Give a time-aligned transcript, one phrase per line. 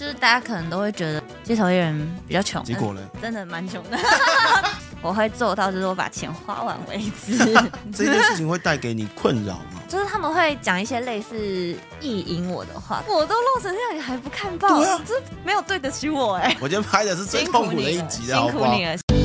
[0.00, 3.96] 就是大家可能都会觉得街头艺人比较穷，结果呢，真的蛮穷的。
[5.00, 7.38] 我会做到，就是我把钱花完为止。
[7.94, 9.80] 这件事情会带给你困扰吗？
[9.88, 11.36] 就是他们会讲一些类似
[12.00, 14.80] 意淫我的话，我都露成这样，你还不看报？
[14.80, 16.56] 对啊，这没有对得起我哎。
[16.60, 18.64] 我今天拍的是最痛苦的一集的，好不好？
[18.64, 19.23] 辛苦你了。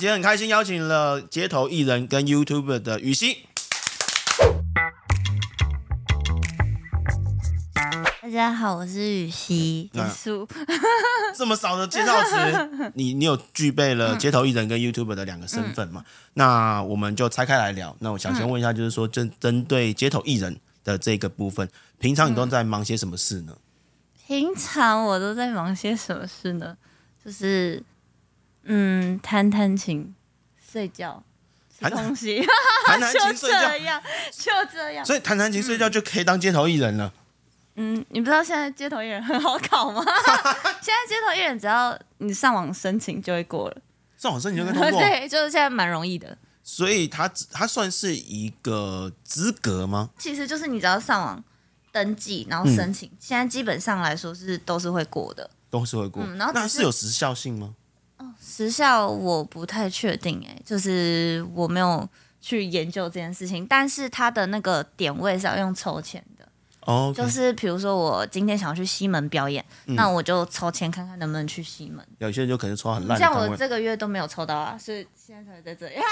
[0.00, 3.36] 今天很开心邀请了街头艺人跟 YouTuber 的予晞。
[8.22, 9.90] 大家好，我是雨熙。
[9.92, 10.48] 结束。
[11.36, 16.00] 这么少的介绍词， 你你有具备了街头艺人跟 YouTuber 的两个身份嘛？
[16.00, 17.94] 嗯、那我们就拆开来聊。
[18.00, 23.54] 那我想先问一下，就是说针针对街头艺人的这个部分，平常你都在忙些什么事呢？
[24.26, 26.74] 平常我都在忙些什么事呢？
[27.22, 27.84] 就是。
[28.64, 30.14] 嗯，弹弹琴，
[30.58, 31.22] 睡觉，
[31.78, 32.44] 吃东西，
[32.86, 35.04] 弹弹琴睡觉，就这样，就这样。
[35.04, 37.12] 所以弹弹琴睡觉就可以当街头艺人了。
[37.76, 40.04] 嗯，你不知道现在街头艺人很好考吗？
[40.82, 43.76] 现在街头艺人只要你上网申请就会过了，
[44.18, 45.00] 上网申请就会通过。
[45.00, 46.36] 对，就是现在蛮容易的。
[46.62, 50.10] 所以他他算是一个资格吗？
[50.18, 51.42] 其实就是你只要上网
[51.90, 56.22] 登记，然后申请，嗯、现在基本上来说是都是会过的，都是会过。
[56.22, 57.74] 嗯、然后那是有时效性吗？
[58.40, 62.08] 时效我不太确定，哎，就是我没有
[62.40, 66.24] 去研究这件事情，但是它的那个点位是要用抽签。
[66.90, 72.04] 哦，就是比如说我今天想要去西门表演，嗯、那我就抽签看看能不能去西门。
[72.18, 75.94] 有些人就可能抽很烂，像我这个月都没有抽到啊，所以现在才会在这里。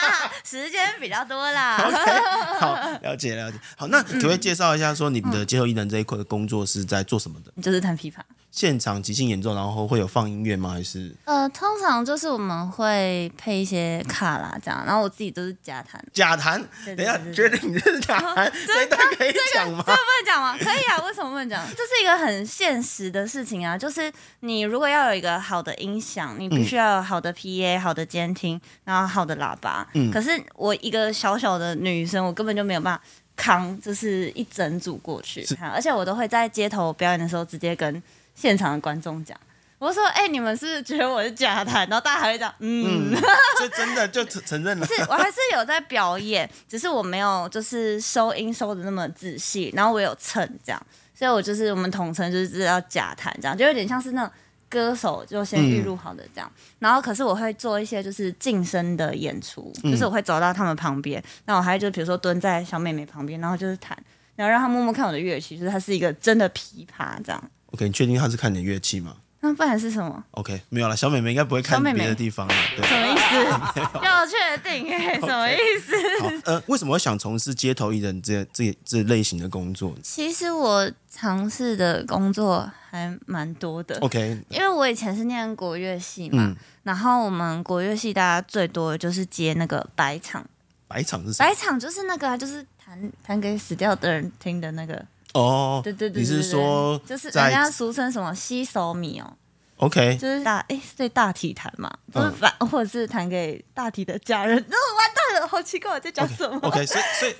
[0.44, 1.78] 时间比较多啦。
[1.78, 3.58] Okay, 好，了解了解。
[3.76, 7.62] 好，那可不可以介绍一下，说你们的街头艺人这一块的工作是在做什么的？
[7.62, 8.16] 就是弹琵琶。
[8.50, 10.70] 现场即兴演奏，然后会有放音乐吗？
[10.70, 16.04] 还是呃，通常就是我们会配一些卡啦这样，然后我自己都是假弹。
[16.12, 16.60] 假弹？
[16.84, 18.52] 等一下，觉得你这是假弹？
[18.66, 19.84] 这一段可以讲吗？
[19.86, 20.56] 这不能讲吗？
[20.58, 21.64] 可以啊，为什么不能讲？
[21.70, 29.86] 这是一个很现实的事情啊，就是你如果要有一个好的音响，你必须要有好的 PA、好的监听，然后好的喇叭。
[29.94, 30.10] 嗯。
[30.10, 33.02] 可是我一个小小的女生，我根本就没有办法
[33.36, 35.44] 扛，就是一整组过去。
[35.44, 35.56] 是。
[35.62, 38.02] 而且我都会在街头表演的时候直接跟。
[38.32, 39.38] 现场的观众讲，
[39.80, 43.10] 我说：“哎、欸，你们是不是觉得我是假弹？”然后大家还会讲：“嗯，
[43.58, 54.30] 就、嗯、真的就承承认了。”是，我还是有在表演，只是我没有就是收音收的那么仔细，然后我有蹭这样，所以我就是我们统称就是知道假弹这样，就有点像是那种
[54.68, 63.96] 歌手就先预录好的这样，嗯、然后可是我会做一些就是近身的演出，就是我会走到他们旁边，那、嗯、我还就比如说蹲在小妹妹旁边，然后就是弹，
[64.36, 67.50] 然后让她摸摸看我的乐器，就是它是一个真的琵琶这样。
[67.72, 69.16] OK，你确定他是看你的乐器吗？
[69.42, 72.54] 那不然是什么？OK，没有了，小美眉应该不会看别的地方了。
[72.76, 73.80] 对，什么意思？
[74.04, 76.40] 要确定哎，什么意思？Okay.
[76.44, 79.94] 呃，为什么会想从事街头艺人这这这类型的工作？
[80.02, 83.98] 其实我尝试的工作还蛮多的。
[84.00, 90.44] OK，因为我以前是念国乐系嘛，嗯、然后我们国乐系大家最多的就是接那个白场。
[90.86, 91.48] 白场是什么？
[91.48, 95.02] 百场就是那个、啊，就是弹弹给死掉的人听的那个。
[95.34, 99.36] 哦，对对对，你是说就是人家俗称什么西手米哦
[99.76, 104.56] ？OK，就是大哎，对大体弹嘛，就是反或者是弹给大体的家人。
[104.68, 107.34] 那我完蛋了，好奇怪我在讲什么？OK，所以所以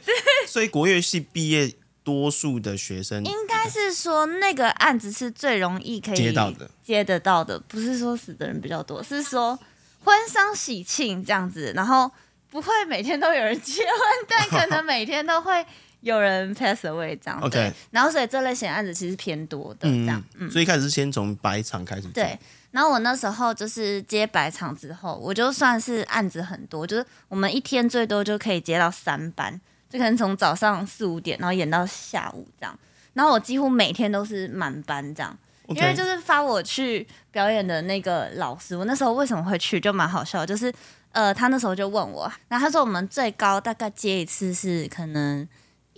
[0.46, 1.74] 所以国乐系毕业
[2.04, 9.58] 多数的学生，应该是说那个案子是最容易可以接到的，接得到的，不是说死的人比较多，是说
[10.04, 12.10] 婚丧喜庆这样子，然后
[12.48, 13.90] 不会每天都有人结婚，
[14.26, 15.66] 但可能每天都会。
[16.00, 22.38] 有人 pass away 这样，OK，然后所以这类型案子其实偏多的这样，所以一开始是先从白场开始，对，
[22.70, 32.78] 然后我那时候就是接白场之后，我就算是案子很多，就是我们一天最多就可以接到三班，就可能从早上四五点，然后演到下午这样，
[33.12, 35.36] 然后我几乎每天都是满班这样
[35.68, 40.72] 因为就是发我去表演的那个老师，我那时候为什么会去就蛮好笑，就是
[41.12, 45.46] 呃，他那时候就问我，然后他说我们最高大概接一次是可能。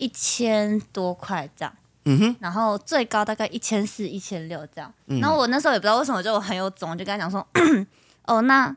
[0.03, 1.73] 一千多块这样，
[2.07, 7.47] 嗯哼，然后最高大概一千四、一千六这样，嗯、然后我那时候也不知道为什么就我很有种，就跟他讲说，
[8.27, 8.77] 哦，那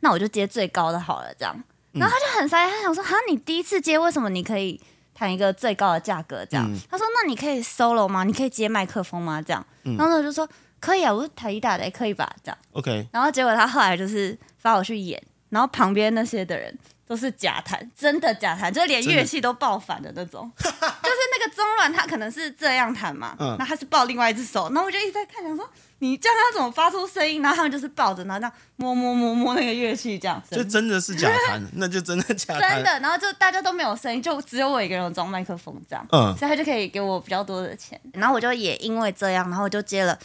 [0.00, 1.54] 那我就接最高的好了这样，
[1.92, 4.80] 然后他就很傻，他想说，哈，你第一次接，为什么你可以
[5.14, 6.66] 谈一个最高的价格这样？
[6.68, 8.24] 嗯、他说，那你可以 solo 吗？
[8.24, 9.40] 你可以接麦克风吗？
[9.40, 10.48] 这样，嗯、然后我就说
[10.80, 12.28] 可以啊，我是台一大的，可以吧？
[12.42, 15.22] 这样，OK，然后结果他后来就是发我去演。
[15.50, 16.78] 然后旁边那些的人
[17.08, 20.48] 都是假弹，真的假弹，就是连乐器都爆反的那种。
[20.58, 25.68] 就是那个中阮，他可能是这样弹嘛，嗯，那他是抱另外一只手，然后我就一直在看，想说
[26.00, 33.00] 你叫他怎么发出声音，然后他们就是抱着，然后这样摸摸摸摸那个乐器，这样就真的是假弹， 那就真的假弹，真的。
[33.00, 37.98] 然后就大家都没有声音，就只有我一个人有装麦克风这样，嗯，所以他就可以给我比较多的钱。
[38.12, 40.18] 然后我就也因为这样，然后我就接了。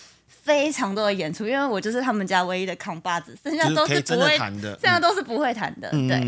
[0.43, 5.89] 非常多的演出，因为我就是他们家唯一的扛把子，剩下都是不会剩下都是不会弹的。
[5.93, 6.19] 嗯、对，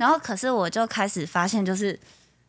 [0.00, 1.98] 然后可是我就开始发现，就是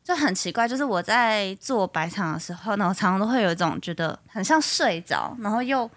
[0.01, 5.89] 就很奇怪，就是我在做白场的时候呢，我常常都会有一种觉得很像睡着，然后又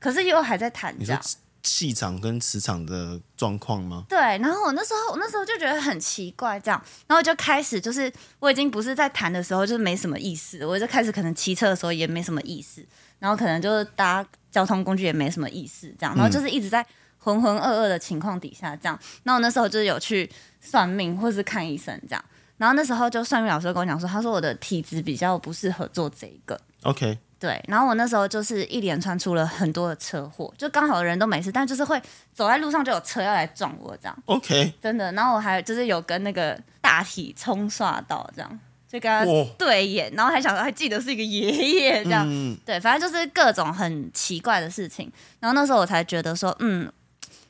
[0.00, 0.92] 可是又还在弹。
[0.98, 1.16] 你说
[1.62, 4.04] 气场跟磁场的状况吗？
[4.08, 12.84] 对，然后我那时候我那时候就觉得很奇怪，这样，然后就开始就是我已经不是在弹的时候就是没什么意思，我就开始可能骑车的时候也没什么意思，
[13.20, 14.26] 然后可能就是搭。
[14.48, 16.82] 交通工具也没什么意思，这样，然后就是一直在
[17.26, 18.96] 浑浑噩噩的情况底下，这样。
[19.24, 20.30] 那我那时候就是有去
[20.60, 22.24] 算命或是看医生，这样。
[22.56, 26.56] 然后那时候就算命老师跟我讲说，他说我的体质比较不适合做这个。
[26.84, 27.18] OK。
[27.40, 27.60] 对。
[27.66, 32.00] 然后我那时候就是一连串出了很多的车祸，就刚好人都没事，但就是会
[32.32, 34.16] 走在路上就有车要来撞我，这样。
[34.26, 34.72] OK。
[34.80, 35.10] 真的。
[35.12, 38.60] 然后我还就是有跟那个大体冲刷到这样。
[38.88, 39.26] 就跟他
[39.58, 45.10] 对眼，然后还想还记得是一个爷爷这样，嗯、对，反正就是各种很奇怪的事情。
[45.40, 46.88] 然后那时候我才觉得说，嗯，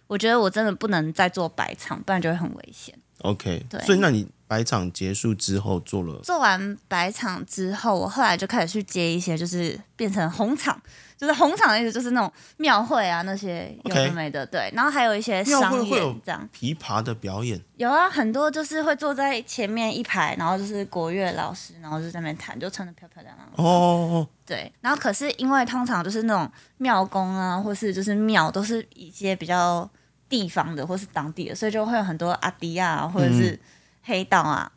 [0.06, 2.94] 我觉得我真的不能再做白场，不然就会很危险。
[3.22, 3.80] OK，对。
[3.82, 6.20] 所以那你白场结束之后做了？
[6.22, 10.80] 做完白场之后，我后来就开始去接一些，就是变成红场。
[11.16, 14.70] 就是红场的意思，就是那种庙会啊，那些有的没的.对。
[14.74, 16.48] 然后还有一些商演这样。
[16.54, 23.48] 琵琶的表演有啊，很多就是会坐在前面一排，然后就是国乐老师，然后就在那边弹，就穿的漂漂亮亮。
[23.56, 24.28] 哦哦哦。
[24.44, 24.70] 对。
[24.80, 29.88] 然后可是因为通常就是那种庙公啊，或是就是庙都是一些比较
[30.28, 33.58] 地方的或是当地的，所以就会有很多阿迪啊，或者是
[34.02, 34.70] 黑道啊。
[34.70, 34.75] 嗯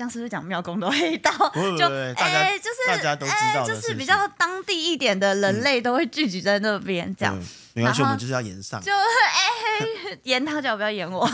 [0.00, 1.30] 这样是不是讲庙公都黑道？
[1.76, 1.84] 就
[2.16, 7.38] 哎，就是大家都知道，就是比较当地一点的人类都会聚集在那边，这样。
[7.74, 8.80] 没关系，我们就是要演上。
[8.80, 11.28] 就哎， 演 他就不要演我。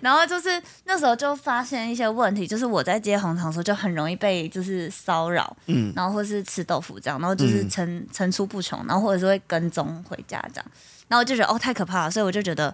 [0.00, 10.66] 然后就是那时候就发现一些问题，就是我在接红糖的时候就很容易被就是骚扰，嗯，然后或是吃豆腐这样，然后就是层层出不穷，然后或者是会跟踪回家这样，
[11.08, 12.72] 然后我就觉得哦太可怕了，所以我就觉得。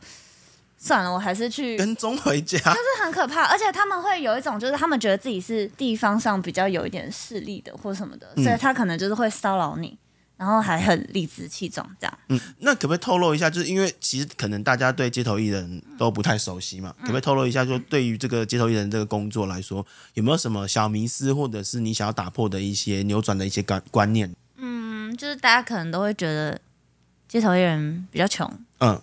[0.83, 9.99] 算了，我还是去跟踪回家，就是很可怕，而且他们会有一种，就是他们觉得自己是地方上比较有一点势力的，或什么的，嗯、所以他可能就是会骚扰你，
[10.39, 12.19] 然后还很理直气壮这样。
[12.29, 13.51] 嗯，那可不可以透露一下？
[13.51, 17.63] 就是因为其实可能大家对街头艺人都不太熟悉嘛，嗯、可不可以透露一下？
[17.63, 24.35] 说对于这个街头艺人这个工作来说，有没有什么小迷思，或者是你想要打破的一些扭转的一些观观念？
[24.57, 26.59] 嗯，就是大家可能都会觉得
[27.29, 28.51] 街头艺人比较穷。
[28.79, 28.99] 嗯。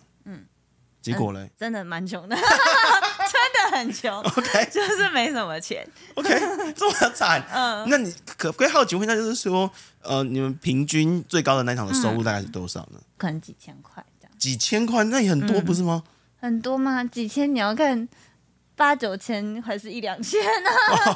[1.11, 4.13] 结果嘞、嗯，真的蛮穷的， 真的很穷。
[4.21, 5.87] OK，就是没什么钱。
[6.15, 6.29] OK，
[6.75, 7.43] 这么惨。
[7.53, 9.69] 嗯，那你可不可以好奇问一下，就是说，
[10.01, 12.99] 呃，你们平均最高的那场的收入大概是多少呢？
[13.17, 14.33] 可能几千块这样。
[14.37, 16.03] 几千块，那也很多，不是吗？
[16.39, 17.03] 很多吗？
[17.03, 18.07] 几千你要看。
[18.77, 20.69] 八九千还是一两千呢？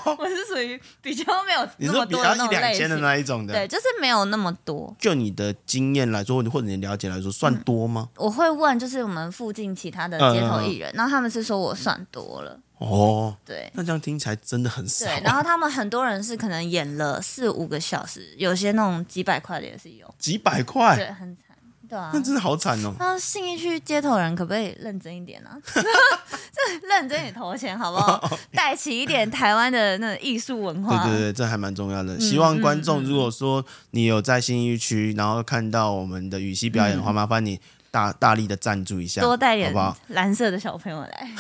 [0.04, 3.54] 哦、 我是属于比较没有那么多的那种类型，一两千的那一种的。
[3.54, 4.94] 对，就是没有那么多。
[5.00, 8.10] 就你的经验来说，或者或者你了解来说，算多吗？
[8.16, 12.60] 嗯、我会问，就是我们附近其他的街头艺人，嗯、然后他们是说我算多了。
[12.80, 15.06] 哦，对，那这样听起来真的很少。
[15.06, 20.12] 对，然后他们很多人是可能演了四五个小时，有些那种几百块的也是有。
[20.18, 20.96] 几百块？
[20.96, 21.51] 对，很惨。
[21.92, 22.94] 对啊，那真的好惨哦。
[22.98, 25.50] 那信义区街头人可不可以认真一点呢？
[25.68, 28.40] 这认真一点投钱好不好？
[28.54, 31.04] 带起一点台湾的那艺术文化。
[31.04, 32.18] 对对对，这还蛮重要的。
[32.18, 37.60] 希望观众如果说你有在信义区，然后看到我们的羽西表演的话，麻烦你
[37.92, 39.98] 大大力的赞助一下，多带点好不好？
[40.08, 41.32] 蓝色的小朋友来。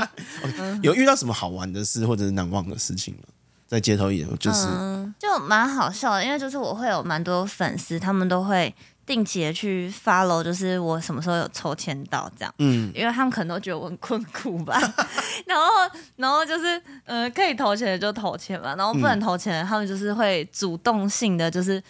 [0.82, 3.20] 有遇到什么好玩的事或者是难忘的事情吗？
[3.66, 4.66] 在街头演就是
[5.18, 8.74] 就蛮好笑的，因为就是我会有蛮多粉丝，他们都会。
[9.06, 14.76] 定期的去 follow，就是我什么时候有抽签到这样，嗯，因为他们可能都觉得我很困苦吧，
[15.46, 15.64] 然后，
[16.16, 21.80] 然后就是，呃，可以投钱的就投钱吧，然后不能投钱的，他们就是会主动性的，就是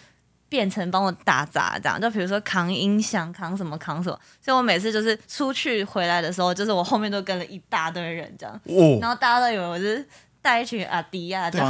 [0.47, 10.07] 变成帮我打杂这样，就比如说扛音响、扛什么、扛什么，所以我每次就是出去回来的时候，就是我后面都跟了一大堆人这样，哦，然后大家都以为我是。
[10.47, 11.67] 带一群阿迪啊这样，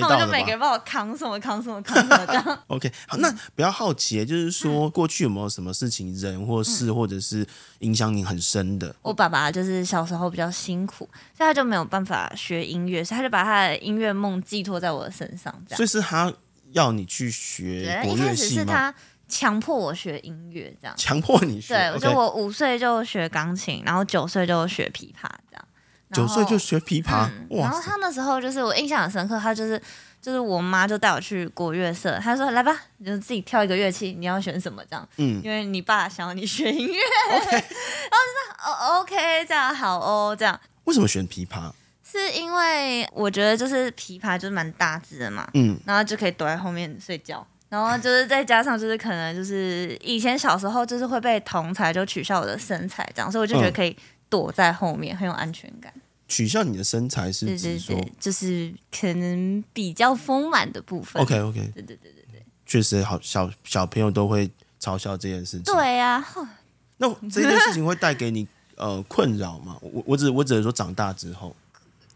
[0.00, 2.58] 他们就每个人帮我扛什么扛什么扛什么这样。
[2.66, 7.46] OK，好，那比较好奇，就是说过去有没有什么事情、人或事，或者是
[7.78, 8.92] 影响你很深的？
[9.02, 15.54] 我爸爸就是小时候比较辛苦，所以他就没有办法学音乐，所以他就把他的音乐梦寄托在我的身上。
[15.68, 16.32] 这样，所以是他
[16.72, 18.02] 要你去学？
[18.04, 18.92] 一开始是他
[19.28, 20.96] 强迫我学音乐，这样。
[20.96, 21.74] 强迫你学？
[21.74, 25.64] 对，我就我五岁就学钢琴，然后九岁就学琵琶，这样。
[26.12, 29.80] 九岁就学琵琶，嗯、然后他那时候就是我印象很深刻，他就是
[30.22, 36.94] 就是我妈就带我去国乐社，他说来吧，你就自己挑一个乐器，你要选什么这样，嗯，因为你爸想要你学音乐.
[37.28, 40.58] 然后就说哦 OK 这样好哦这样。
[40.84, 41.72] 为什么选琵琶？
[42.08, 53.96] 是因为我觉得就是琵琶就是蛮大只的嘛，嗯，然后就可以躲在后面睡觉，然后就是再加上就是可能就是以前小时候就是会被同才就取笑我的身材这样，所以我就觉得可以。
[54.26, 55.92] 嗯躲在后面很有安全感。
[56.28, 61.22] 取笑你的身材是指说，就是可能比较丰满的部分。
[61.22, 65.62] OK OK，对对对对对，确实好小小朋友都会嘲笑这件事情。
[65.62, 66.58] 对呀、啊，
[66.98, 69.76] 那这件事情会带给你 呃困扰吗？
[69.80, 71.54] 我我只我只能说长大之后，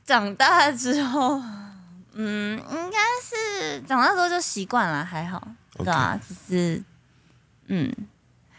[0.05, 1.41] 长大之后，
[2.15, 5.41] 嗯，应该是长大之后就习惯了，还好
[5.77, 5.85] ，okay.
[5.85, 6.83] 对啊，只是
[7.69, 7.95] 嗯，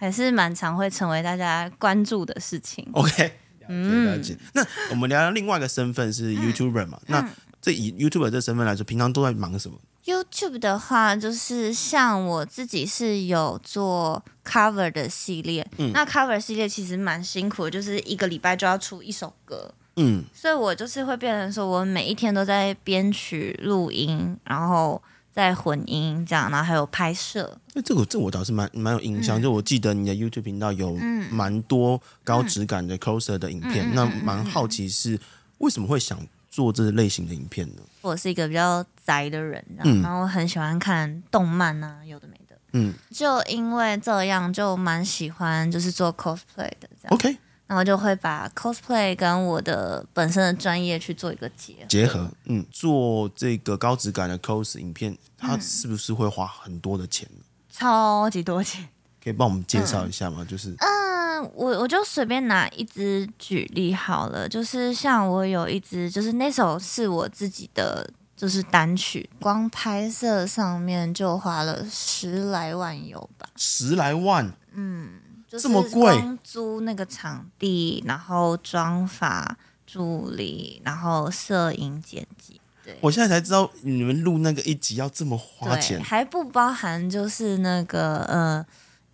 [0.02, 2.86] 还是蛮常会成为大家关注的事情。
[2.94, 3.32] OK。
[3.70, 4.36] 嗯，了解。
[4.54, 7.00] 那我们聊聊另外一个身份是 YouTuber 嘛？
[7.06, 7.30] 嗯、那
[7.62, 15.66] 这以 YouTuber 这身份来说，平常都在忙什么？YouTube 的话，就是像我自己是有做 cover 的系列。
[15.78, 19.72] 嗯，那 cover 系列其实蛮辛苦的，就是一个礼拜就要出一首歌。
[19.98, 25.02] 嗯，所以我就是会变成说，我每一天都在编曲、录音，然后。
[25.32, 27.58] 在混音这样，然后还有拍摄。
[27.74, 30.94] 那这个这、我倒是蛮蛮有印象、嗯，就我记得你的 YouTube 频道有
[31.30, 33.90] 蛮多高质感的 closer 的影片。
[33.92, 35.20] 嗯、那蛮好奇是
[35.60, 36.20] 为什么会想
[36.50, 37.82] 做这类型的影片呢？
[38.02, 42.58] 我是一个比较宅的人，嗯、然后很喜欢看动漫啊，有的没的。
[42.74, 47.12] 嗯，就因为这样，就蛮喜欢就是做 cosplay 的这样。
[47.12, 47.38] OK。
[47.72, 51.86] 然后就会把 cosplay 跟我的本身的专业去做一个结合。
[51.88, 57.26] 结合，嗯，做这个高质感的 cos 影片，它是不是会花很多的钱？
[57.72, 58.90] 超级多钱。
[59.24, 60.40] 可以帮我们介绍一下吗？
[60.40, 73.48] 嗯、就是，嗯，我我就随便拿一支举例好了，就是像我有一支，就是那首是我自己的，就是单曲，光拍摄上面就花了十来万有吧。
[73.56, 75.22] 十来万，嗯。
[75.60, 82.62] 这么贵，租那个场地，然后装法助理，然后摄影剪辑。
[82.84, 88.66] 对，我现在才知道你们录那个一集要这么花钱，还不包含就是那个呃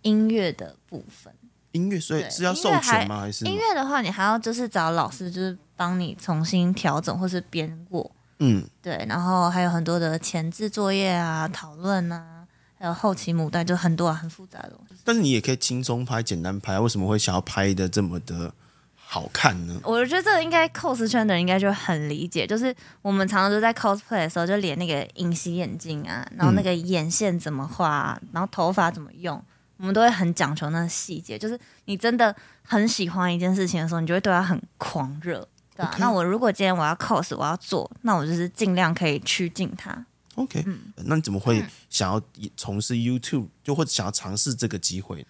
[0.02, 1.32] 音乐的部分。
[1.72, 3.20] 音乐所以是要授权吗？
[3.20, 8.10] 还是音乐的话，你还要就是找老师，就是帮你重新调整或是编过。
[8.38, 12.37] 嗯，对，然后还有很多的前置作业啊，讨论啊。
[12.78, 14.94] 还有后期母带就很多啊，很复杂的东西。
[15.04, 18.52] 但是你也可以轻松拍、简单拍，为什么会想要拍的这么的
[18.94, 19.80] 好看呢？
[19.82, 29.42] 我觉得这个应该 cos 圈的人应该就很理解，就是我们常常都在 cosplay 的时候，就连那个隐形眼镜啊，然后那个眼线怎么画，然后头发怎么用，
[29.78, 31.38] 我们都会很讲求那个细节。
[31.38, 35.40] 就是你真的很喜欢一件事情的时候，你就会对它很狂热，
[35.74, 40.04] 对吧.那我如果今天我要 cos，我要做，那我就是尽量可以趋近它。
[40.38, 42.22] OK，嗯，那你怎么会想要
[42.56, 45.26] 从事 YouTube，就会想要尝试这个机会？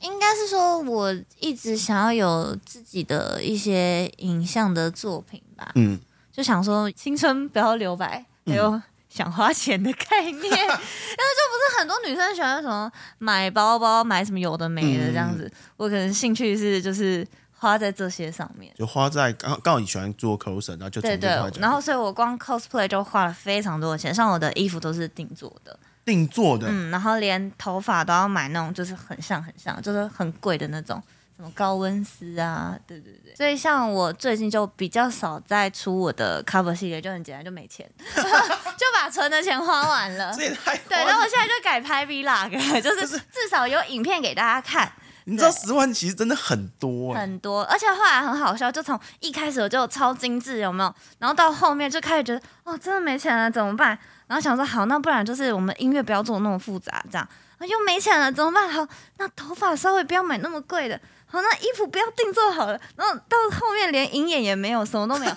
[0.00, 5.72] 应该是说，我一直想要有自己的一些影像的作品吧。
[5.74, 5.98] 嗯，
[6.30, 10.40] 就想说青春不要留白，还有想花钱的概念。
[10.40, 15.50] 但是就不是很多女生喜欢什么买包包、买什么有的没的这样子。
[15.76, 17.26] 我可能兴趣是就是。
[17.60, 21.28] 花在这些上面，就花在刚刚好你喜欢做 cos，然后就对对，
[21.60, 31.02] 然后所以我光 cosplay 就花了非常多的钱，像我的衣服都是定做的，定做的，嗯，然后连头发都要买那种就是很像很像，就是很贵的那种，
[31.36, 44.90] 什么高温丝啊，对对对，所以像我最近就比较少再出我的 cover 系列，就很简单，就没钱， 就把存的钱花完了，这也太对，然后我现在就改拍 vlog，就是至少有影片给大家看。
[45.30, 50.92] 你知道十万其实真的很多，很多，而且后来很好笑，就从一开始我就超精致，有没有？
[51.20, 53.96] 然后到后面就开始觉得，哦，真的没钱了，怎么办？
[54.26, 57.28] 然后想说，好，那不然就是我们音乐不要做那么复杂，这样，
[57.60, 58.68] 又没钱了，怎么办？
[58.68, 58.84] 好，
[59.18, 65.32] 那头发稍微不要买那么贵的，好，那衣服不要定做好了，然后到后面连银眼也没有，什么都没有，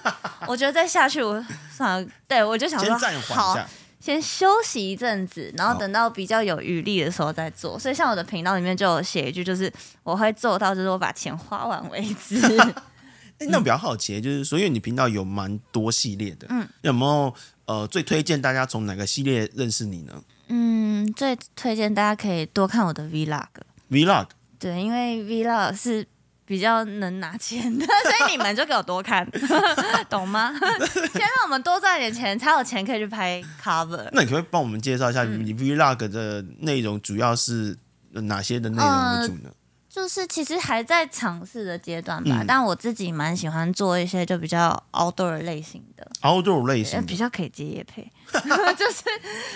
[0.48, 2.98] 我觉得再下去我算了，对我就想说，
[3.30, 3.56] 好。
[4.04, 7.80] 先休息一阵子，然后等到比较有余力的时候再做。
[7.80, 9.72] 所以像我的频道里面就有写一句，就是
[10.04, 12.36] 我会做到，就是我把钱花完为止。
[13.40, 17.34] 欸、那我比较好奇，就是所以你频道有蛮多系列的，嗯，有没有
[17.64, 20.22] 呃最推荐大家从哪个系列认识你呢？
[20.50, 23.48] 嗯，最推荐大家可以多看我的 Vlog。
[23.90, 24.28] Vlog，
[24.60, 26.06] 对，因为 Vlog 是。
[26.46, 27.86] 比较能拿钱的，
[28.18, 29.28] 所以你们就给我多看，
[30.10, 30.54] 懂吗？
[31.14, 34.08] 先让我们多赚点钱，才有钱可以去拍 cover。
[34.12, 37.78] 那你可不可以帮我们介绍一下你 vlog 的内容主要是
[38.12, 39.50] 哪些的内容为主呢？
[39.50, 39.52] 呃，
[39.94, 48.02] 就是其实还在尝试的阶段吧，嗯、但我自己蛮喜欢做一些就比较 outdoor 类型的，outdoor 类型比较可以接业配，
[48.76, 49.04] 就是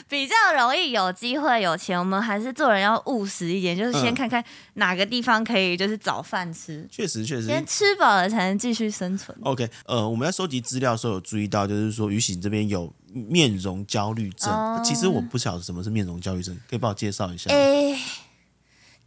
[0.08, 1.98] 比较容易有机会有钱。
[1.98, 4.44] 我们还是做人要务实一点，就是先看看
[4.76, 6.88] 哪个地方可以就是找饭吃。
[6.92, 9.36] 确实确实，先吃饱了才能继续生存。
[9.42, 14.54] OK，呃，我们在收集资料的时候有注意到，就是说于喜这边有面容焦虑症。
[14.54, 17.50] 嗯、其实我不晓得什么是面容焦虑症，可以帮我介绍一下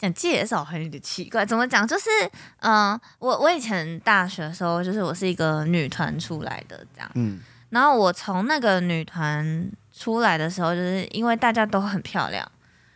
[0.01, 1.87] 讲介绍很有点奇怪，怎么讲？
[1.87, 2.09] 就是，
[2.61, 7.39] 嗯、呃，我我以前大学的时候，就是我是一个女团出来的，这样，嗯，
[7.69, 12.51] 然后我从那个女团出来的时候，就是因为大家都很漂亮，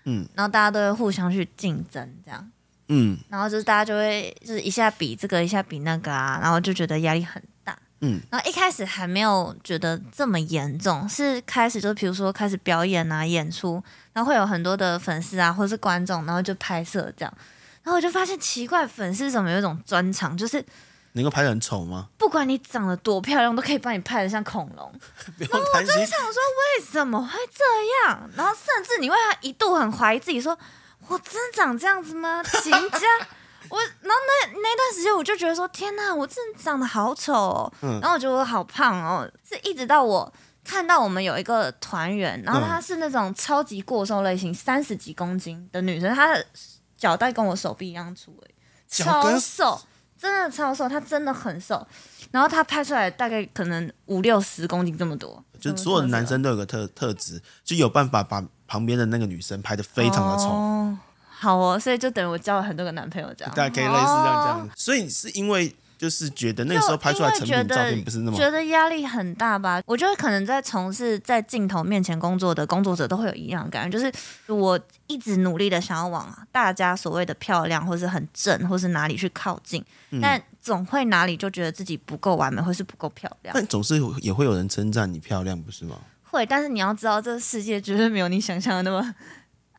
[0.04, 2.50] 嗯，然后大家都会互相去竞争，这样，
[2.88, 13.84] 嗯，然后就是大家就会就是一下比这个，一下比那个啊，然后就觉得压力很大，嗯，然后一开始还没有觉得这么严重，是开始就比如说开始表演啊，演出。
[14.14, 17.35] 然后会有很多的粉丝啊，或者是观众，然后就拍摄这样，
[17.83, 20.64] 然后我就发现奇怪，粉丝怎么有一种专长，就是
[21.12, 22.09] 能够拍得很丑吗？
[22.16, 24.92] 不管你长得多漂亮，都可以帮你拍的像恐龙。
[25.38, 26.40] 然后我就想说，
[26.78, 27.64] 为什么会这
[28.09, 28.30] 样？
[28.37, 30.64] 然后甚至你会一度很怀疑自己说，说
[31.09, 32.42] 我真长这样子吗？
[32.44, 32.99] 行家
[33.68, 37.73] 我，然后那那段时间我就觉得说，天哪，我真的长得好丑哦。
[37.83, 40.33] 嗯、然后我觉得我好胖哦，是一直到我。
[40.64, 46.44] 看到我们有一个团员，然后她是那种超级过瘦类型，三十几公斤的女生，她的
[46.97, 48.35] 脚带跟我手臂一样粗，
[48.88, 49.78] 超瘦，
[50.18, 51.87] 真的超瘦，她真的很瘦。
[52.30, 60.49] 然后她拍出来大概可能五六十公斤这么多，就所有的男生都有个特特质，就有办法把旁边的那个女生拍的非常的丑。
[60.49, 64.61] 哦，好哦，所以就等于我交了很多个男朋友这样，大家可以类似这样讲。
[64.61, 65.76] 哦，所以是因为。
[65.96, 69.82] 就是觉得那时候拍出来成品照片不是那么，觉得压力很大吧？
[69.86, 74.12] 我觉得可能在从事在镜头面前工作的工作者都会有一样感觉，就是
[74.52, 83.54] 我一直努力的想要往大家所谓的漂亮，或是很正，或是哪里去靠近，嗯、但总会哪里就觉得自己不够完美，或是不够漂亮。
[83.54, 85.96] 但总是也会有人称赞你漂亮，不是吗？
[86.24, 89.14] 会，但是你要知道，这个世界绝对没有你想象的那么。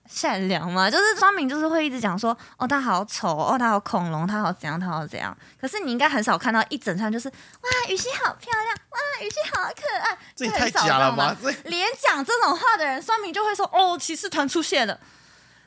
[0.07, 5.35] 善良嘛，就是双明，就是会一直讲说，哦，他好丑，哦，他好恐龙，他好怎样，他好怎样。
[5.59, 10.17] 可是你应该很少看到一整串，就是哇，雨欣好漂亮，哇，雨欣好可爱。
[10.35, 11.35] 这也太假了吧！
[11.65, 14.99] 连讲这种话的人，双明就会说，哦，骑士团出现了，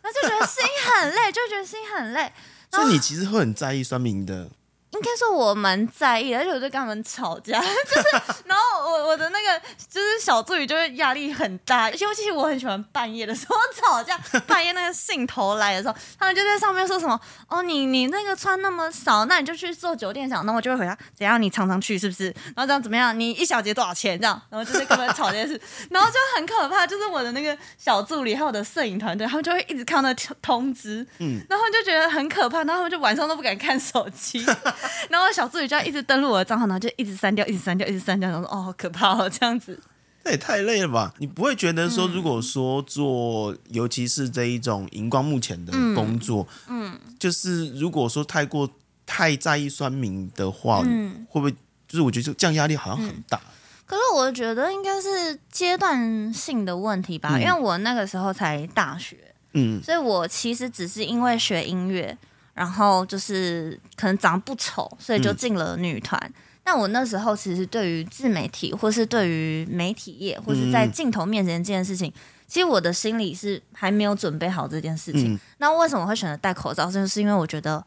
[0.02, 2.32] 那就觉得心很累，就觉得心很累。
[2.70, 4.50] 所以你其实会很在意双明的。
[4.90, 7.66] 应该说我蛮在意的，而且我就跟他们吵架， 就
[8.02, 8.08] 是，
[8.46, 14.16] 然后我我的那个就是小助理就会压力很大，尤其我很喜欢半夜的时候吵架，
[14.48, 22.24] 半夜那个兴头来的时候，他们就在上面说什么，哦，你你那个穿那么少，那你就去做酒店长，那我就会回答，怎样你常常去是不是？
[22.56, 23.18] 然后这样怎么样？
[23.18, 24.18] 你一小节多少钱？
[24.18, 30.08] 这样，然后就是跟他们吵这件事， 然后就很可怕，就是我的那个小助理还有我的摄影团队，他们就会一直看到
[30.40, 34.44] 通知，嗯，然后就觉得很可怕，然后他们就晚上都不敢看手机。
[35.10, 38.28] 然后小助理就要一直登录我的账号，然后就一直删掉，一直删掉，一直删掉。
[38.28, 39.80] 然后说：“哦，好可怕哦，这样子。”
[40.24, 41.14] 那也太累了吧？
[41.18, 48.68] 你不会觉得说，如果说做，嗯、尤其是这一种荧光幕前的工作，嗯，嗯就是如果说太过
[49.06, 51.50] 太在意酸民的话，嗯、会不会
[51.86, 53.54] 就是我觉得这样压力好像很大，嗯？
[53.86, 59.16] 可是我觉得应该是阶段性的问题吧，嗯、因为我那个时候才大学，
[59.54, 62.18] 嗯，所以我其实只是因为学音乐。
[62.58, 66.20] 然后就是可能长得不丑，所以就进了女团。
[66.24, 72.18] 嗯、但我那时候其实对于自媒体，或是对于媒体业，或是在镜头面前这件事情，嗯、
[72.48, 75.34] 其实我的心里是还没有准备好这件事情。
[75.34, 76.90] 嗯、那为什么会选择戴口罩？
[76.90, 77.84] 就是因为我觉得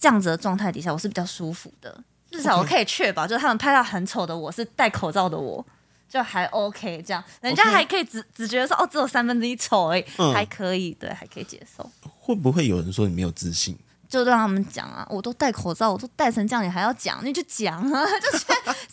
[0.00, 2.02] 这样子的状态底下，我是比较舒服的。
[2.30, 5.64] 至少我可以确保，就是他们拍到很丑的我是戴口罩的我，
[6.08, 7.02] 就还 OK。
[7.06, 11.88] 这样人家还可以只只觉得说哦，只有三分之一丑而已，嗯、还可以，对，还可以接受。
[12.20, 13.76] 会不会有人说你没有自信？
[14.08, 15.04] 就让他们讲啊！
[15.10, 17.18] 我都戴口罩，我都戴成这样，你还要讲？
[17.26, 18.06] 你就讲啊！
[18.20, 18.44] 就是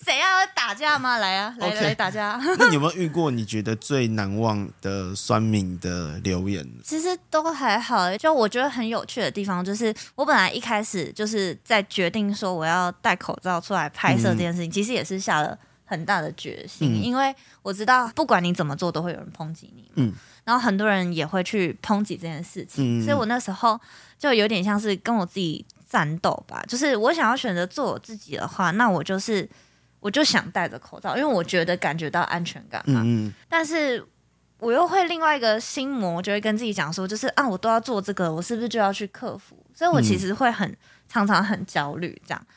[0.03, 1.19] 谁要打架吗？
[1.19, 2.41] 来啊， 来.来打架！
[2.57, 6.67] 那你有没有遇过你觉得最难忘的酸民的留言？
[6.83, 15.55] 其实都还好，就我觉得很有趣的地方，就是我本来一开始就是在决定说我要戴口罩出来拍摄这件事情，嗯、其实也是下了
[15.93, 19.89] 很大的决心，嗯、因为我知道不管你怎么做，都会有人抨击你。
[19.95, 20.13] 嗯。
[20.43, 23.79] 然后很多人也会去抨击这件事情，嗯、所以我那时候
[24.19, 26.61] 就有点像是跟我自己战斗吧。
[26.67, 29.47] 就是我想要选择做我自己的话，那我就是
[30.01, 33.01] 我就想戴着口罩，因为我觉得感觉到安全感嘛。
[33.05, 34.05] 嗯、但是
[34.59, 39.55] 我又会另外一个心魔，就会跟自己讲说，就是啊，我都要做这个，我是不是就要去克服？
[39.73, 40.75] 所以我其实会很
[41.07, 42.47] 常常很焦虑这样。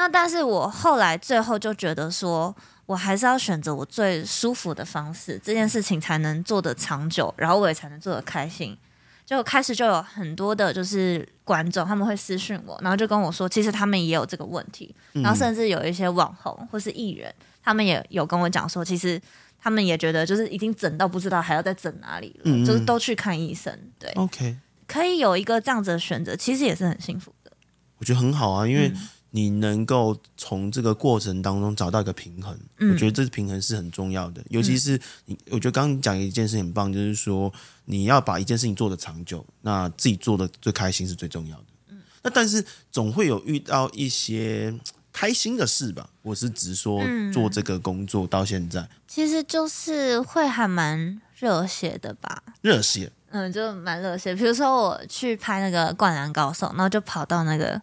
[0.00, 2.56] 那但是我后来最后就觉得说。
[2.86, 8.76] 我还是要选择我最舒服的方式，这件事情才能做得长久，然后我也才能做得开心。
[9.24, 17.32] 就开始就有很多的就是观众，他们会私讯我，然后就跟我说，其实他们也有这个问题，然后甚至有一些网红或是艺人，
[17.62, 19.22] 他们也有跟我讲说，其实
[19.62, 23.72] 他们也觉得就是已经整到不知道还要再整哪里了，嗯、就是都去看医生。
[24.00, 24.56] 对，OK，
[24.88, 27.52] 可以有一个这样子的选择，其实也是很幸福的。
[27.98, 29.08] 我觉得很好啊，因为、嗯。
[29.32, 34.42] 你能够从这个过程当中找到一个平衡，嗯、我觉得这平衡是很重要的。
[34.48, 37.52] 尤其是你，我觉得刚刚讲一件事很棒，就是说
[37.84, 41.64] 你要把一件事情做得长久，那自己做的最开心是最重要的。
[41.90, 44.74] 嗯、那但是总会有遇到一些
[45.12, 46.10] 开心的事吧？
[46.22, 47.00] 我是直说
[47.32, 52.42] 做这个工作到现在，其实就是会还蛮热血的吧？
[52.62, 54.34] 热血，嗯，就蛮热血。
[54.34, 57.80] 比如说我去拍那个《灌篮高手》，然后就跑到那个。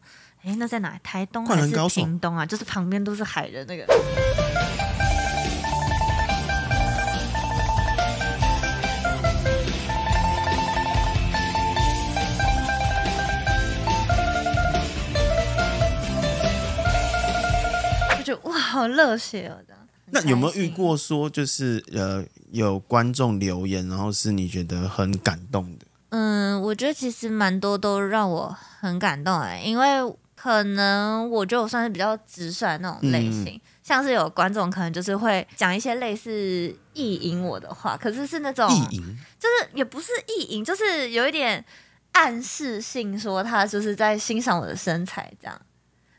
[0.47, 0.97] 哎，那在哪？
[1.03, 2.45] 台东还是屏东啊？
[2.45, 3.83] 就是旁边都是海的那个。
[18.17, 19.60] 我觉得哇，好热血哦！
[19.67, 19.86] 这样。
[20.12, 25.86] 那有没有遇过说，就是呃，有观众留言，然后是你觉得很感动的？
[26.12, 29.86] 嗯，我觉得其实蛮多都让我很感动哎，因为。
[30.39, 36.32] 可能我觉得我算是比较直率的那种类型，嗯、像是有观众可能就是会讲一些类似
[36.93, 41.65] 意淫我的话，可是是那种意淫，就是也不是意淫，就是有一点
[42.12, 45.60] 暗示性，说他就是在欣赏我的身材这样，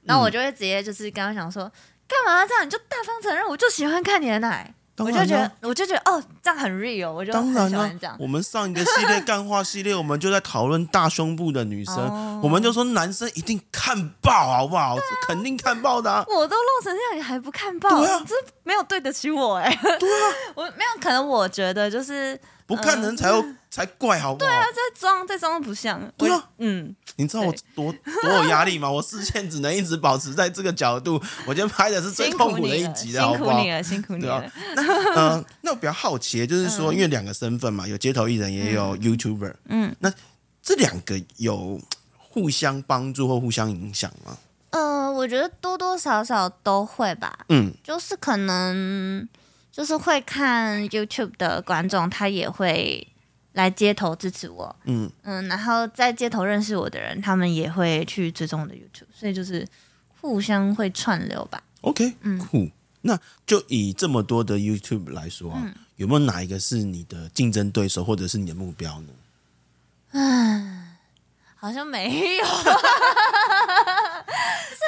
[0.03, 1.71] 然后我就会直接就是刚刚想说，
[2.09, 2.67] 干嘛这样？
[2.67, 4.75] 你就大方承认，我就喜欢看你的奶。
[4.99, 7.33] 我就觉得，我就觉得，哦，这样很 real，我就。
[7.33, 14.97] 当然了，我们上一个系列干话系列，我们就在讨论大胸部的女生，哦、我们就说男生一定看爆，好不好？
[14.97, 16.25] 啊、肯定看爆的、啊。
[16.29, 17.89] 我都露成这样，你还不看爆？
[17.99, 18.35] 对啊，这
[18.65, 19.75] 没有对得起我哎。
[19.99, 22.39] 对啊， 我没有，可能我觉得就是。
[22.69, 23.33] 不看人才
[23.71, 24.47] 才怪，好不好？
[24.47, 25.99] 对啊，在装，在装不像。
[26.19, 27.91] 对啊，嗯，你知道我多
[28.23, 28.91] 多有压力吗？
[28.91, 31.15] 我视线只能一直保持在这个角度。
[31.47, 33.53] 我今天拍的是最痛苦的一集的，好不好？
[33.53, 34.53] 辛苦你了，辛苦你了。
[34.77, 39.55] 那嗯、呃，那我比较好奇，就是说，因为两个身份嘛，有街头艺人，也有 YouTuber。
[39.71, 40.13] 嗯，那
[40.63, 41.81] 这两个有
[42.19, 44.37] 互相帮助或互相影响吗？
[44.73, 47.47] 嗯、呃，我觉得多多少少都会吧。
[47.49, 49.27] 嗯，就是可能。
[49.79, 53.07] 就是会看 YouTube 的观众，他也会
[53.53, 54.75] 来街头支持我。
[54.87, 59.65] 嗯嗯，然后在街头认识我的人，他们也会去追踪我的 YouTube，所以就是
[60.21, 61.63] 互相会串流吧。
[61.83, 62.69] OK，嗯，酷。
[63.03, 69.09] 那就以这么多的 YouTube 来说啊，嗯、有没有哪一个是你的竞争对手，或者是你的目标呢？
[70.11, 70.88] 嗯，
[71.59, 72.45] 好像没有。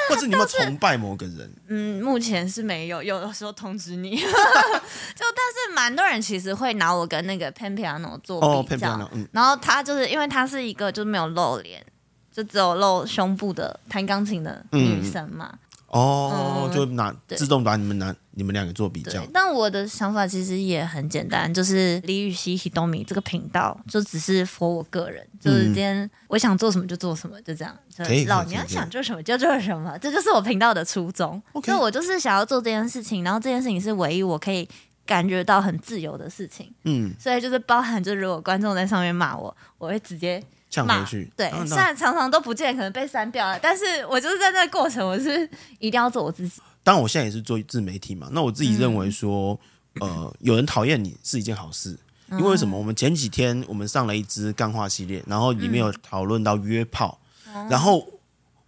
[0.09, 1.53] 或者你有没有崇拜某个人？
[1.67, 4.17] 嗯，目前是没有，有的时候通知你。
[4.19, 11.85] 就但是蛮多人其实会拿我跟那个 Pan Piano 做比较，哦嗯、然后他就是因为他是一个就是没有露脸，
[12.31, 15.49] 就只有露胸部的弹钢琴的女生嘛。
[15.53, 15.59] 嗯
[15.91, 19.21] 哦，嗯、就拿自动把你们拿你们两个做比较。
[19.33, 27.77] 但我的想法其实也很简单，就是李雨熙 Hitomi 这个频道就只是 for 我个人，就是今天我想做什么就做什么，就这样。
[27.97, 28.23] 可以。
[28.23, 31.41] 老娘想做什么就做什么，这就是我频道的初衷。
[31.61, 34.65] 就我就是想要做这件事情，然后这件事情是唯一我可以
[35.05, 36.73] 感觉到很自由的事情。
[36.85, 37.13] 嗯。
[37.19, 40.41] 所以就是包含，就如果观众在上面骂我，我会直接。
[40.71, 43.59] 呛回去，对，虽然常常都不见，可能被删掉了。
[43.59, 45.47] 但是我就是在那个过程，我是
[45.79, 46.61] 一定要做我自己。
[46.81, 48.29] 当然，我现在也是做自媒体嘛。
[48.31, 49.59] 那我自己认为说，
[49.99, 51.99] 嗯、呃，有人讨厌你是一件好事，
[52.31, 52.77] 因为什么？
[52.77, 57.19] 我们前几天我们上了一支干话系列，然后里面有讨论到约炮，
[57.53, 58.07] 嗯、然后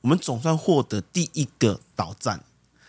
[0.01, 2.37] 我们总算获得第一个导赞。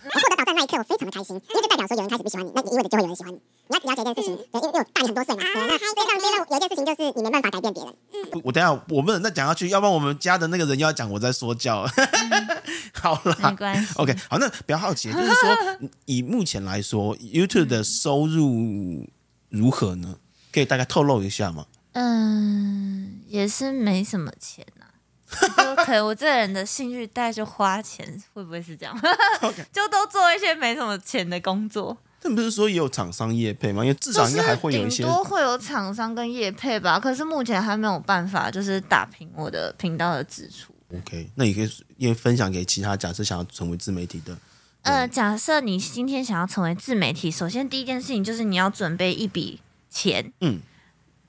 [0.03, 3.41] 获得导赞那一刻，我非常的开心，因为就代表说有人开始不喜欢你，那你意味着就会有人喜欢你。
[3.67, 7.95] 你要了解一件事情，对，因为因为我大你很多岁嘛，对，那非常非常有一件事情就是你没办法改变别人。
[8.35, 11.89] 嗯，我等下我不能再讲下去，要不然我们家的那个人要讲我在说教。
[11.97, 12.49] 嗯、
[12.93, 13.93] 好了啦，没关系。
[13.97, 19.09] OK，好，那比较好奇就是说，以目前来说，YouTube 的收入
[19.49, 20.17] 如何呢？
[20.53, 21.67] 可以大概透露一下吗？
[21.93, 28.97] 嗯，也是没什么钱呐、啊，就可能我这个人的兴趣大概就花钱，会不会是这样？
[29.41, 29.65] Okay.
[29.73, 31.97] 就都做一些没什么钱的工作。
[32.25, 33.85] 但不是说也有厂商业配吗？
[33.85, 36.99] 因为至少应该还会有一些，顶多会有厂商跟业配吧。
[36.99, 40.75] 可是目前还没有办法，就是打平我的频道的支出。
[40.97, 44.39] OK，那也可以也分享给其他假设想要成为自媒体的。
[44.81, 49.61] 呃，假设你今天想要成为自媒体，首先第一件事情就是你要准备一笔
[49.91, 50.61] 钱，嗯，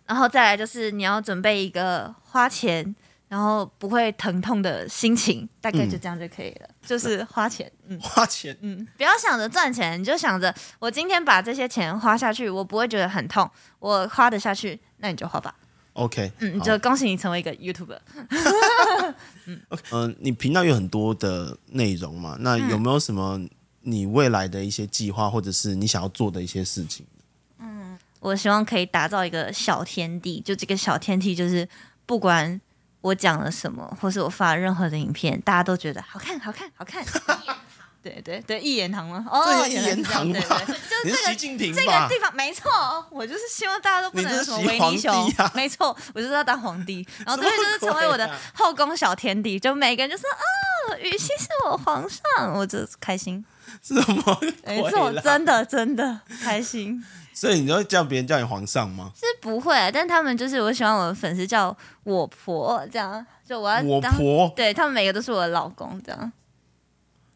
[0.06, 2.96] 然后再来就是你要准备一个花钱。
[3.36, 6.67] 然后不会疼痛的心情，大概就这样就可以了。
[6.69, 13.45] 嗯、就是花钱，嗯， 花钱，嗯，不要想着赚钱，你就想着我今天把这些钱花下去，我不会觉得很痛，
[13.80, 15.54] 我花得下去，那你就花吧。
[15.91, 18.00] OK，嗯，就恭喜你成为一个 YouTuber。
[19.48, 22.38] 嗯， 呃，你频道有很多的内容嘛？
[22.39, 23.38] 那有没有什么
[23.82, 27.06] 你未来的一些计划，或者是你想要做的一些事情？
[27.60, 31.67] 嗯，我希望可以打造一个小天地，就这个小天地，就是
[32.06, 32.62] 不管
[33.06, 37.06] 我讲了什么，或是我发了任何的影片，大家都觉得好看，好看，好看。
[38.02, 39.24] 对对对，一言堂吗？
[39.30, 40.34] 哦，一言堂吗？
[40.34, 42.72] 就是这个习近平这个地方，没错，
[43.12, 53.44] 我就是希望大家都不能有什么维尼熊，啊、没错，我就是要当皇帝，然后这边就是成为我的后宫小天地，就每个人就说啊，雨欣是我皇上，我就开心。
[53.84, 54.39] 什么？
[54.65, 57.04] 没错，真的真的开心。
[57.36, 59.12] 所以你会叫别人叫你皇上吗？
[59.13, 66.32] 是不会，但他们就是我喜欢我的粉丝叫我婆，这样就我要当我婆，对他们每个都是我的老公，这样。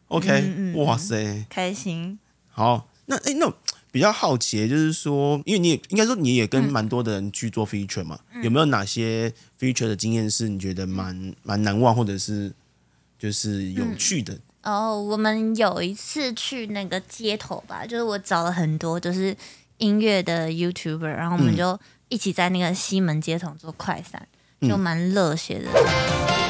[0.08, 2.18] OK，嗯嗯哇塞，开心。
[2.48, 3.52] 好，那哎，那
[3.92, 12.52] 比较好奇，就是说，因为你也应该说你也跟蛮多的人去做 feature 嘛，嗯、有没有哪些 feature 的经验是你觉得蛮蛮难忘，或者是
[13.18, 14.34] 就是有趣的？
[14.62, 19.34] 嗯、哦，我们有一次去那个街头吧，就是我找了很多就是
[19.80, 24.26] 音乐的 YouTuber，然后我们就一起在那个西门街头做快闪，
[24.60, 26.49] 嗯、就蛮热血的。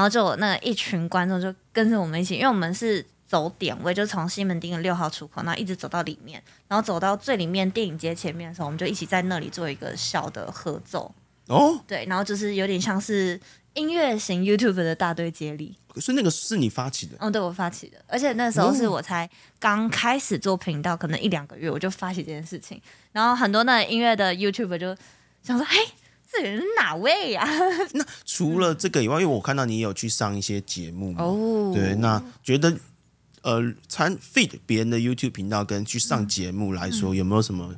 [0.00, 11.14] 然后就那一群观众就跟着我们一起，因为我们是走点位，就从西门町的六号出口，然后一直走到里面，然后走到最里面电影街前面的时候，我们就一起在那里做一个小的合奏。
[11.48, 13.38] 哦，对，然后就是有点像是
[13.74, 15.76] 音乐型 YouTube 的大队接力。
[15.96, 17.18] 所以那个是你发起的？
[17.20, 22.80] 哦，对，我发起的，而且那时候是我才刚开始做频道，可能一两个月我就发起这件事情，
[23.12, 24.96] 然后很多那个音乐的 YouTuber 就
[25.42, 25.76] 想说，嘿。
[26.32, 27.48] 这人是哪位呀、啊？
[27.94, 32.72] 那除了这个以外，因为我看到你也有去上一些节目嘛，哦，对，那觉得
[33.42, 37.74] 呃，参 feed 别人的 YouTube 频道跟去上节目来说，嗯、有没有什么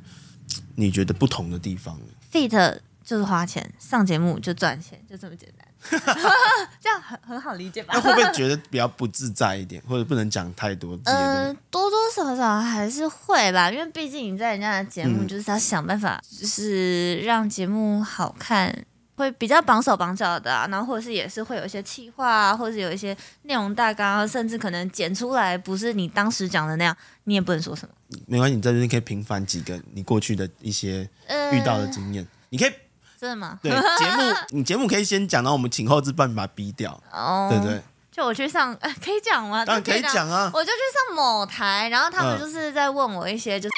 [0.75, 1.99] 你觉得不同的地方
[2.31, 5.67] ？feed 就是花钱，上节目就赚钱，就这么简单。
[6.79, 7.93] 这样很很好理解吧？
[7.93, 10.97] 那会不会觉得比较不自在一点，或者不能讲太多？
[11.03, 11.82] 嗯、多
[12.13, 20.67] 少少还是会吧，因为毕竟你在人家的节目，就是要想办法，就是让节目好看，嗯、会比较绑手绑脚的啊。
[20.69, 27.95] 然后或者是也是会有一些气话啊，或者是有一些内容大纲，甚至可能剪出来不是你当时讲的那样，你也不能说什么。
[28.27, 31.09] 没关系，你在这边可以平反几个你过去的一些
[31.51, 32.71] 遇到的经验，呃、你可以。
[33.19, 33.57] 真的吗？
[33.63, 37.01] 对，节目你节目可以先讲，然后我们请后置帮你把它逼掉。
[37.09, 37.81] 哦，对对。
[38.13, 39.65] 就我去上，呃、可以讲吗？
[39.65, 40.51] 当然可以讲啊。
[40.53, 43.73] 我就去上某台，然后他们就是在问我一些，就是。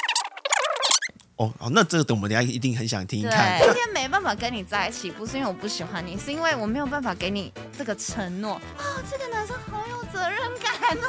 [1.38, 3.62] 哦哦，那这个等我们等下一定很想听一看。
[3.62, 8.56] 今天没办法跟你在一起，不是因为我不喜欢你，是因为我没有办法给你这个承诺。
[8.78, 11.08] 哦，这个男生好有责任感哦。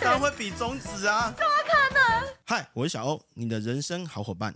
[0.00, 1.34] 当然会比中指啊。
[1.36, 2.28] 怎么可能？
[2.46, 4.54] 嗨，我是小欧，你的人生好伙伴。